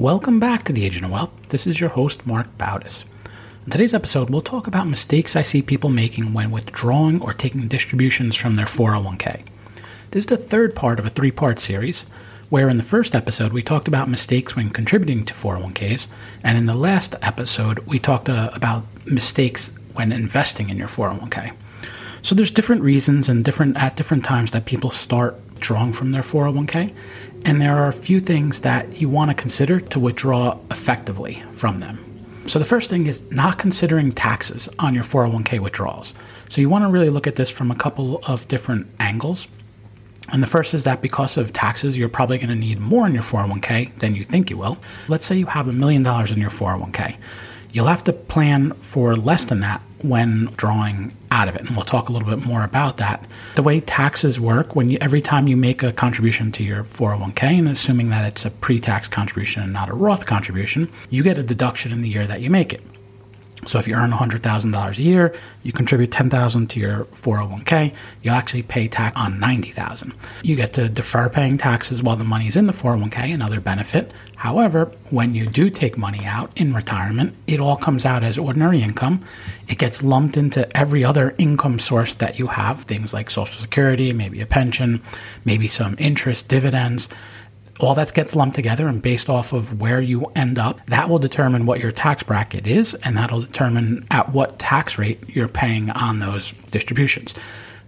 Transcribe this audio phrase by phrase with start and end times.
[0.00, 1.30] Welcome back to the Agent of Wealth.
[1.50, 3.04] This is your host, Mark Bautis.
[3.66, 7.68] In today's episode, we'll talk about mistakes I see people making when withdrawing or taking
[7.68, 9.42] distributions from their 401k.
[10.10, 12.06] This is the third part of a three part series,
[12.48, 16.06] where in the first episode we talked about mistakes when contributing to 401ks,
[16.42, 21.52] and in the last episode we talked uh, about mistakes when investing in your 401k.
[22.22, 26.22] So there's different reasons and different at different times that people start drawing from their
[26.22, 26.94] 401k,
[27.44, 31.78] and there are a few things that you want to consider to withdraw effectively from
[31.78, 31.98] them.
[32.46, 36.14] So, the first thing is not considering taxes on your 401k withdrawals.
[36.48, 39.46] So, you want to really look at this from a couple of different angles.
[40.32, 43.14] And the first is that because of taxes, you're probably going to need more in
[43.14, 44.78] your 401k than you think you will.
[45.08, 47.16] Let's say you have a million dollars in your 401k.
[47.72, 51.66] You'll have to plan for less than that when drawing out of it.
[51.66, 53.24] And we'll talk a little bit more about that.
[53.54, 57.42] The way taxes work, when you, every time you make a contribution to your 401k,
[57.42, 61.38] and assuming that it's a pre tax contribution and not a Roth contribution, you get
[61.38, 62.82] a deduction in the year that you make it.
[63.66, 68.62] So if you earn $100,000 a year, you contribute 10,000 to your 401k, you'll actually
[68.62, 70.12] pay tax on 90,000.
[70.42, 74.12] You get to defer paying taxes while the money is in the 401k, another benefit.
[74.36, 78.82] However, when you do take money out in retirement, it all comes out as ordinary
[78.82, 79.22] income.
[79.68, 84.14] It gets lumped into every other income source that you have, things like social security,
[84.14, 85.02] maybe a pension,
[85.44, 87.10] maybe some interest, dividends
[87.82, 91.18] all that gets lumped together and based off of where you end up, that will
[91.18, 95.90] determine what your tax bracket is, and that'll determine at what tax rate you're paying
[95.90, 97.34] on those distributions.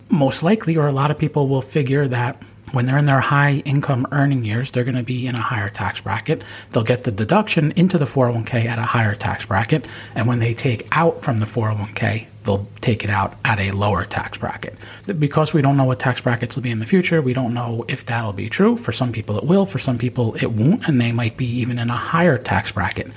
[0.08, 2.42] Most likely, or a lot of people will figure that
[2.72, 5.68] when they're in their high income earning years, they're going to be in a higher
[5.68, 6.42] tax bracket.
[6.70, 9.84] They'll get the deduction into the 401k at a higher tax bracket.
[10.14, 14.04] And when they take out from the 401k, they'll take it out at a lower
[14.04, 14.76] tax bracket.
[15.18, 17.84] Because we don't know what tax brackets will be in the future, we don't know
[17.88, 18.76] if that'll be true.
[18.76, 19.66] For some people, it will.
[19.66, 20.88] For some people, it won't.
[20.88, 23.08] And they might be even in a higher tax bracket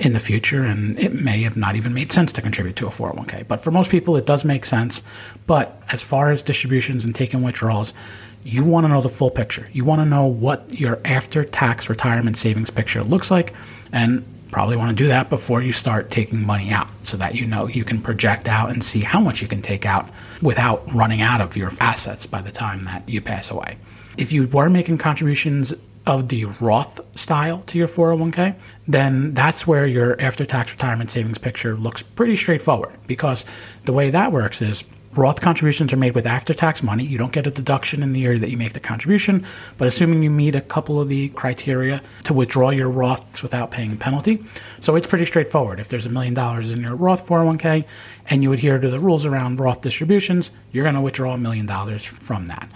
[0.00, 0.64] in the future.
[0.64, 3.46] And it may have not even made sense to contribute to a 401k.
[3.46, 5.02] But for most people, it does make sense.
[5.46, 7.94] But as far as distributions and taking withdrawals,
[8.44, 9.68] you want to know the full picture.
[9.72, 13.54] You want to know what your after tax retirement savings picture looks like.
[13.92, 14.24] And
[14.54, 17.66] probably want to do that before you start taking money out so that you know
[17.66, 20.08] you can project out and see how much you can take out
[20.42, 23.76] without running out of your assets by the time that you pass away.
[24.16, 25.74] If you were making contributions
[26.06, 28.54] of the Roth style to your 401k,
[28.86, 33.44] then that's where your after tax retirement savings picture looks pretty straightforward because
[33.86, 34.84] the way that works is
[35.16, 37.04] Roth contributions are made with after tax money.
[37.04, 39.46] You don't get a deduction in the year that you make the contribution,
[39.78, 43.92] but assuming you meet a couple of the criteria to withdraw your Roths without paying
[43.92, 44.44] a penalty.
[44.80, 45.78] So it's pretty straightforward.
[45.78, 47.84] If there's a million dollars in your Roth 401k
[48.28, 51.66] and you adhere to the rules around Roth distributions, you're going to withdraw a million
[51.66, 52.68] dollars from that.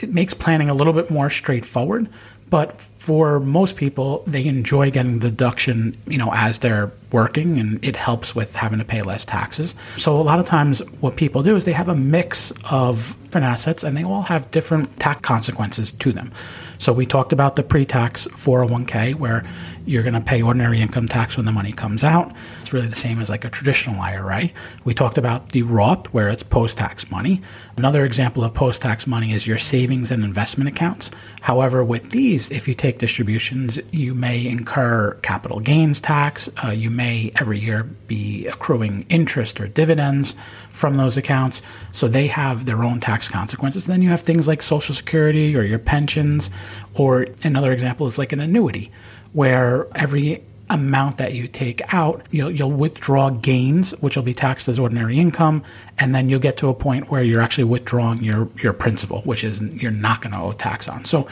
[0.00, 2.08] It makes planning a little bit more straightforward,
[2.52, 7.82] but for most people, they enjoy getting the deduction, you know, as they're working and
[7.82, 9.74] it helps with having to pay less taxes.
[9.96, 13.46] So a lot of times what people do is they have a mix of different
[13.46, 16.30] assets and they all have different tax consequences to them.
[16.76, 19.46] So we talked about the pre-tax 401k where
[19.86, 22.32] you're going to pay ordinary income tax when the money comes out.
[22.60, 24.50] It's really the same as like a traditional IRA.
[24.84, 27.40] We talked about the Roth where it's post-tax money.
[27.76, 31.10] Another example of post-tax money is your savings and investment accounts.
[31.40, 36.48] However, with these, if you take distributions, you may incur capital gains tax.
[36.64, 40.36] Uh, you may every year be accruing interest or dividends
[40.70, 41.62] from those accounts.
[41.92, 43.86] So they have their own tax consequences.
[43.86, 46.50] Then you have things like Social Security or your pensions,
[46.94, 48.90] or another example is like an annuity,
[49.32, 54.68] where every amount that you take out, you'll, you'll withdraw gains, which will be taxed
[54.68, 55.62] as ordinary income,
[55.98, 59.44] and then you'll get to a point where you're actually withdrawing your your principal, which
[59.44, 61.04] is you're not going to owe tax on.
[61.04, 61.28] So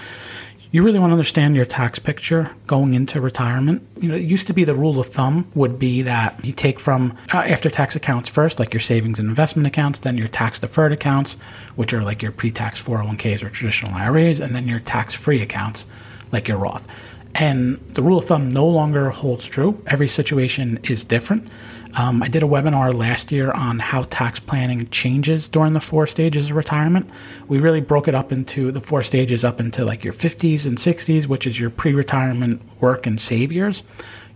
[0.72, 3.84] you really want to understand your tax picture going into retirement.
[3.98, 6.78] You know, it used to be the rule of thumb would be that you take
[6.78, 10.60] from uh, after tax accounts first, like your savings and investment accounts, then your tax
[10.60, 11.38] deferred accounts,
[11.74, 15.42] which are like your pre tax 401ks or traditional IRAs, and then your tax free
[15.42, 15.86] accounts,
[16.30, 16.86] like your Roth.
[17.34, 19.80] And the rule of thumb no longer holds true.
[19.86, 21.48] Every situation is different.
[21.94, 26.06] Um, I did a webinar last year on how tax planning changes during the four
[26.06, 27.08] stages of retirement.
[27.48, 30.78] We really broke it up into the four stages up into like your 50s and
[30.78, 33.82] 60s, which is your pre retirement work and save years,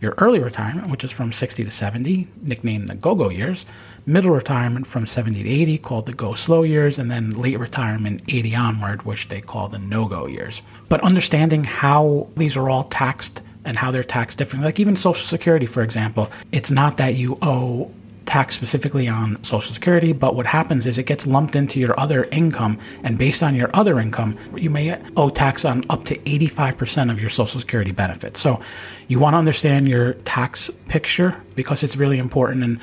[0.01, 3.67] your early retirement, which is from 60 to 70, nicknamed the go go years,
[4.05, 8.23] middle retirement from 70 to 80, called the go slow years, and then late retirement
[8.29, 10.61] 80 onward, which they call the no go years.
[10.89, 14.67] But understanding how these are all taxed and how they're taxed differently.
[14.67, 17.91] Like even Social Security, for example, it's not that you owe
[18.27, 22.25] tax specifically on Social Security, but what happens is it gets lumped into your other
[22.33, 27.11] income, and based on your other income, you may owe tax on up to 85%
[27.11, 28.41] of your Social Security benefits.
[28.41, 28.61] So
[29.09, 32.81] you want to understand your tax picture because it's really important and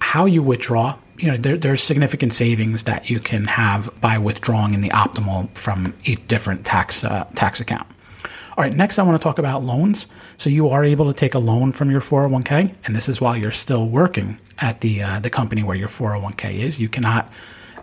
[0.00, 0.98] how you withdraw.
[1.18, 5.50] You know, there, there's significant savings that you can have by withdrawing in the optimal
[5.56, 7.86] from each different tax uh, tax account.
[8.58, 10.06] All right, next I want to talk about loans.
[10.36, 13.36] So you are able to take a loan from your 401k, and this is while
[13.36, 16.80] you're still working at the uh, the company where your 401k is.
[16.80, 17.32] You cannot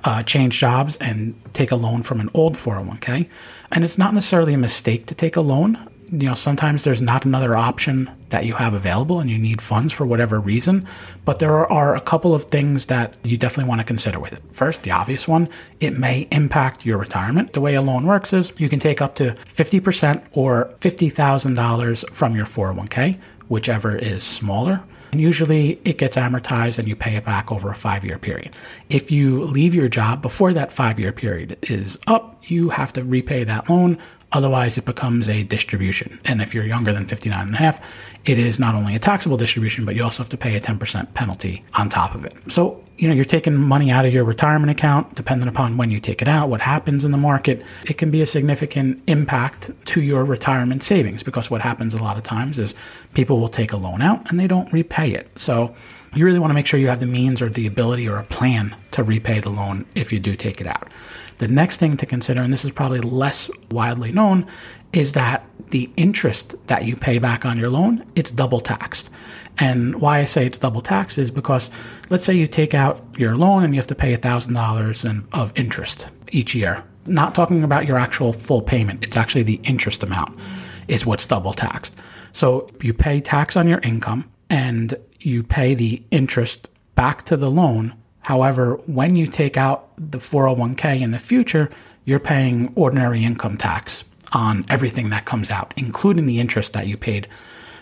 [0.04, 3.30] uh, change jobs and take a loan from an old 401k,
[3.72, 5.78] and it's not necessarily a mistake to take a loan
[6.12, 9.94] you know, sometimes there's not another option that you have available and you need funds
[9.94, 10.88] for whatever reason.
[11.24, 14.42] But there are a couple of things that you definitely want to consider with it.
[14.52, 15.50] First, the obvious one,
[15.80, 17.54] it may impact your retirement.
[17.54, 22.36] The way a loan works is you can take up to 50% or $50,000 from
[22.36, 24.84] your 401k, whichever is smaller.
[25.16, 28.52] And usually it gets amortized and you pay it back over a five year period.
[28.90, 33.04] If you leave your job before that five year period is up, you have to
[33.06, 33.98] repay that loan
[34.32, 36.20] Otherwise, it becomes a distribution.
[36.26, 37.80] And if you're younger than 59 and a half,
[38.26, 41.14] it is not only a taxable distribution, but you also have to pay a 10%
[41.14, 42.34] penalty on top of it.
[42.50, 46.00] So, you know, you're taking money out of your retirement account, depending upon when you
[46.00, 47.64] take it out, what happens in the market.
[47.86, 52.18] It can be a significant impact to your retirement savings because what happens a lot
[52.18, 52.74] of times is
[53.14, 55.30] people will take a loan out and they don't repay it.
[55.40, 55.74] So,
[56.16, 58.24] you really want to make sure you have the means or the ability or a
[58.24, 60.92] plan to repay the loan if you do take it out.
[61.38, 64.48] The next thing to consider, and this is probably less widely known,
[64.94, 69.10] is that the interest that you pay back on your loan, it's double taxed.
[69.58, 71.70] And why I say it's double taxed is because
[72.10, 76.08] let's say you take out your loan and you have to pay $1,000 of interest
[76.32, 76.84] each year.
[77.08, 80.40] Not talking about your actual full payment, it's actually the interest amount
[80.88, 81.96] is what's double taxed.
[82.32, 84.94] So you pay tax on your income and
[85.26, 87.94] you pay the interest back to the loan
[88.26, 91.70] However, when you take out the 401k in the future,
[92.06, 96.98] you're paying ordinary income tax on everything that comes out, including the interest that you
[96.98, 97.28] paid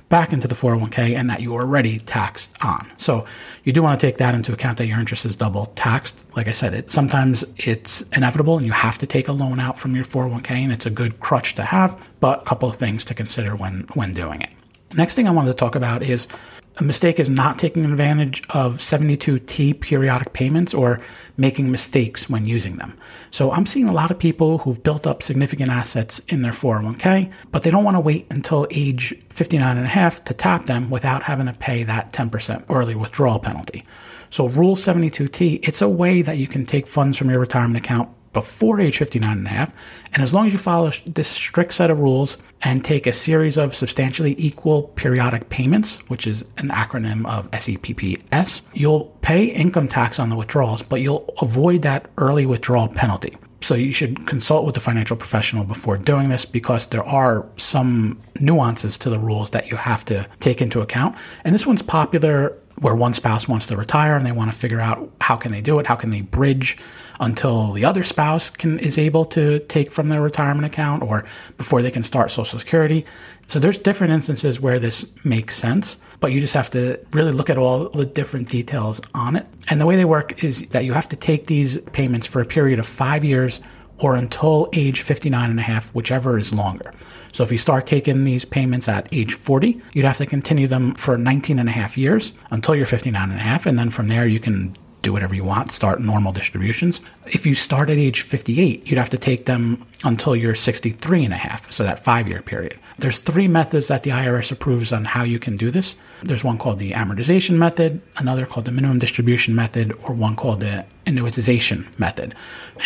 [0.10, 2.92] back into the 401k and that you already taxed on.
[2.98, 3.25] So
[3.63, 6.25] you do want to take that into account that your interest is double taxed.
[6.36, 9.80] Like I said, it sometimes it's inevitable and you have to take a loan out
[9.80, 13.06] from your 401k and it's a good crutch to have, but a couple of things
[13.06, 14.50] to consider when when doing it.
[14.94, 16.28] Next thing I wanted to talk about is
[16.77, 20.99] a mistake is not taking advantage of 72T periodic payments or
[21.37, 22.97] making mistakes when using them.
[23.31, 27.31] So I'm seeing a lot of people who've built up significant assets in their 401k,
[27.51, 30.89] but they don't want to wait until age 59 and a half to tap them
[30.89, 33.85] without having to pay that 10% early withdrawal penalty.
[34.31, 38.09] So Rule 72T, it's a way that you can take funds from your retirement account
[38.33, 39.74] before age 59 and a half.
[40.13, 43.57] And as long as you follow this strict set of rules and take a series
[43.57, 50.19] of substantially equal periodic payments, which is an acronym of SEPPS, you'll pay income tax
[50.19, 53.35] on the withdrawals, but you'll avoid that early withdrawal penalty.
[53.63, 58.21] So you should consult with a financial professional before doing this because there are some
[58.41, 61.16] nuances to the rules that you have to take into account.
[61.45, 64.81] And this one's popular where one spouse wants to retire and they want to figure
[64.81, 66.77] out how can they do it, how can they bridge
[67.19, 71.25] until the other spouse can is able to take from their retirement account or
[71.57, 73.06] before they can start social security.
[73.47, 77.49] So there's different instances where this makes sense, but you just have to really look
[77.49, 79.45] at all the different details on it.
[79.69, 82.45] And the way they work is that you have to take these payments for a
[82.45, 83.59] period of 5 years
[84.04, 86.92] or until age 59 and a half, whichever is longer.
[87.31, 90.94] So if you start taking these payments at age 40, you'd have to continue them
[90.95, 93.66] for 19 and a half years until you're 59 and a half.
[93.66, 97.02] And then from there, you can do whatever you want, start normal distributions.
[97.28, 101.33] If you start at age 58, you'd have to take them until you're 63 and
[101.33, 102.80] a half, so that five year period.
[102.98, 105.95] There's three methods that the IRS approves on how you can do this.
[106.24, 110.62] There's one called the amortization method, another called the minimum distribution method, or one called
[110.62, 112.33] the annuitization method.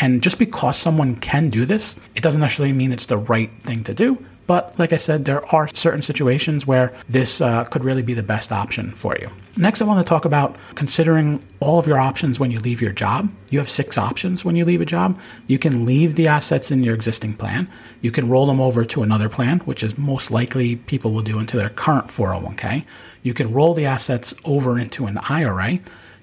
[0.02, 3.84] And just because someone can do this, it doesn't necessarily mean it's the right thing
[3.84, 8.02] to do But like I said, there are certain situations where this uh, could really
[8.02, 9.30] be the best option for you.
[9.58, 12.94] Next, I want to talk about considering all of your options when you leave your
[12.94, 13.30] job.
[13.50, 15.20] You have six options when you leave a job.
[15.48, 17.68] You can leave the assets in your existing plan.
[18.02, 21.40] You can roll them over to another plan, which is most likely people will do
[21.40, 22.86] into their current 401k.
[23.24, 25.80] You can roll the assets over into an IRA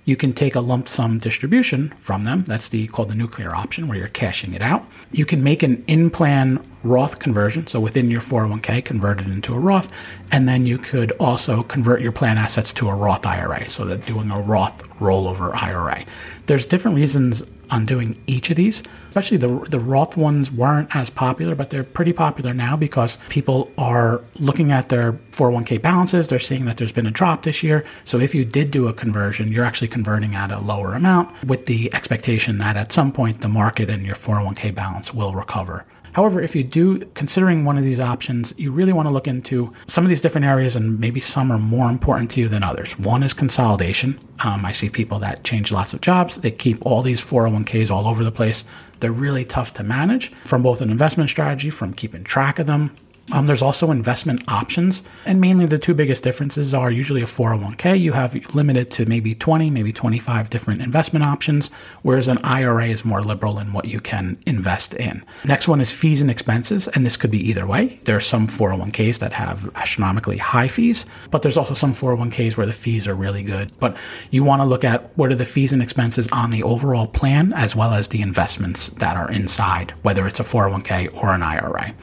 [0.07, 2.45] you can take a lump sum distribution from them.
[2.45, 4.87] That's the called the nuclear option where you're cashing it out.
[5.13, 9.59] You can make an in-plan Roth conversion, so within your 401k, convert it into a
[9.59, 9.91] Roth,
[10.31, 14.07] and then you could also convert your plan assets to a Roth IRA, so that
[14.07, 16.05] doing a Roth rollover IRA.
[16.47, 18.83] There's different reasons on doing each of these.
[19.09, 23.71] Especially the the Roth ones weren't as popular, but they're pretty popular now because people
[23.79, 26.29] are looking at their 401k balances.
[26.29, 27.85] They're seeing that there's been a drop this year.
[28.05, 31.67] So if you did do a conversion, you're actually converting at a lower amount with
[31.67, 35.85] the expectation that at some point the market and your 401k balance will recover.
[36.15, 39.73] However, if you do considering one of these options, you really want to look into
[39.87, 42.99] some of these different areas, and maybe some are more important to you than others.
[42.99, 44.19] One is consolidation.
[44.45, 46.37] Um, I see people that change lots of jobs.
[46.37, 48.65] They keep all these 401ks all over the place.
[49.01, 52.95] They're really tough to manage from both an investment strategy, from keeping track of them,
[53.33, 57.99] um, there's also investment options, and mainly the two biggest differences are usually a 401k.
[57.99, 61.71] You have limited to maybe 20, maybe 25 different investment options,
[62.03, 65.25] whereas an IRA is more liberal in what you can invest in.
[65.45, 67.99] Next one is fees and expenses, and this could be either way.
[68.05, 72.67] There are some 401ks that have astronomically high fees, but there's also some 401ks where
[72.67, 73.71] the fees are really good.
[73.81, 73.97] But
[74.33, 77.55] you want to look at what are the fees and expenses on the overall plan
[77.55, 81.95] as well as the investments that are inside, whether it's a 401k or an IRA.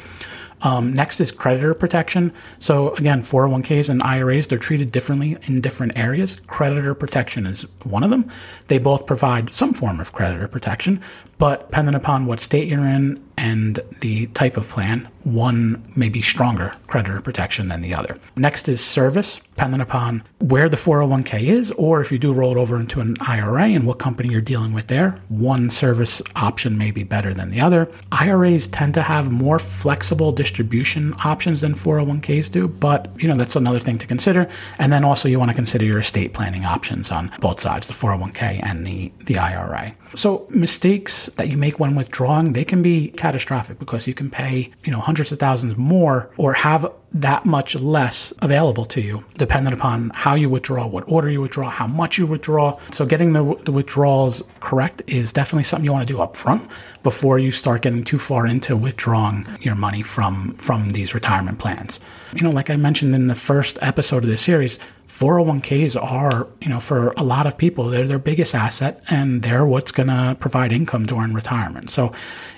[0.62, 2.32] Um, next is creditor protection.
[2.60, 6.42] So again, 401ks and IRAs, they're treated differently in different areas.
[6.48, 8.30] Creditor protection is one of them.
[8.68, 11.02] They both provide some form of creditor protection,
[11.38, 16.22] but depending upon what state you're in and the type of plan, one may be
[16.22, 18.18] stronger creditor protection than the other.
[18.36, 22.58] Next is service, depending upon where the 401k is, or if you do roll it
[22.58, 26.92] over into an IRA and what company you're dealing with there, one service option may
[26.92, 27.90] be better than the other.
[28.12, 33.56] IRAs tend to have more flexible distribution options than 401ks do, but you know that's
[33.56, 34.48] another thing to consider.
[34.78, 37.94] And then also you want to consider your estate planning options on both sides, the
[37.94, 39.94] 401k and the, the IRA.
[40.16, 44.70] So mistakes that you make when withdrawing, they can be catastrophic because you can pay,
[44.84, 49.74] you know, hundreds of thousands more or have that much less available to you, depending
[49.74, 52.78] upon how you withdraw, what order you withdraw, how much you withdraw.
[52.92, 56.70] So, getting the, the withdrawals correct is definitely something you want to do up front
[57.04, 62.00] before you start getting too far into withdrawing your money from from these retirement plans.
[62.34, 66.70] You know, like I mentioned in the first episode of this series, 401ks are, you
[66.70, 70.38] know, for a lot of people, they're their biggest asset and they're what's going to
[70.40, 71.92] provide income during retirement.
[71.92, 72.12] So,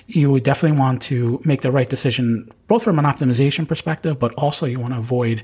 [0.06, 4.32] you would definitely want to make the right decision, both from an optimization perspective, but
[4.34, 5.42] also you want to avoid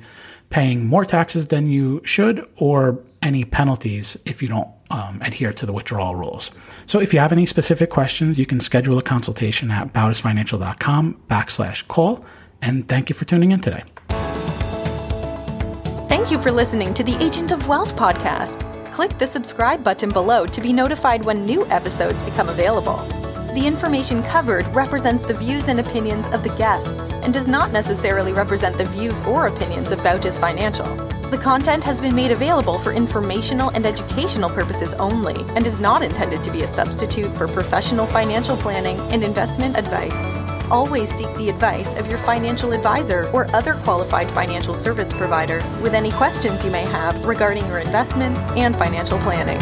[0.50, 5.66] paying more taxes than you should or any penalties if you don't um, adhere to
[5.66, 6.50] the withdrawal rules.
[6.86, 11.86] So if you have any specific questions, you can schedule a consultation at bautisfinancial.com backslash
[11.86, 12.24] call.
[12.62, 13.84] And thank you for tuning in today.
[16.08, 18.66] Thank you for listening to the Agent of Wealth podcast.
[18.90, 23.19] Click the subscribe button below to be notified when new episodes become available.
[23.54, 28.32] The information covered represents the views and opinions of the guests and does not necessarily
[28.32, 30.86] represent the views or opinions of Bautis Financial.
[31.30, 36.02] The content has been made available for informational and educational purposes only and is not
[36.02, 40.30] intended to be a substitute for professional financial planning and investment advice.
[40.70, 45.94] Always seek the advice of your financial advisor or other qualified financial service provider with
[45.94, 49.58] any questions you may have regarding your investments and financial planning.